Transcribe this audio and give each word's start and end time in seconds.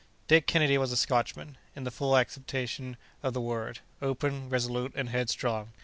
Dick 0.27 0.47
Kennedy 0.47 0.79
was 0.79 0.91
a 0.91 0.97
Scotchman, 0.97 1.59
in 1.75 1.83
the 1.83 1.91
full 1.91 2.17
acceptation 2.17 2.97
of 3.21 3.35
the 3.35 3.39
word—open, 3.41 4.49
resolute, 4.49 4.93
and 4.95 5.09
headstrong. 5.09 5.73